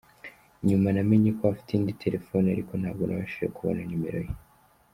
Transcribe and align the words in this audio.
Nyuma 0.67 0.87
namenye 0.95 1.29
ko 1.37 1.43
afite 1.51 1.71
indi 1.73 1.99
telefone, 2.03 2.45
ariko 2.49 2.71
ntabwo 2.75 3.03
nabashije 3.05 3.47
kubona 3.55 3.81
nimero 3.87 4.19
ye. 4.27 4.33